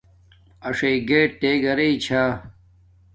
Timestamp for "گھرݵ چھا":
1.63-2.23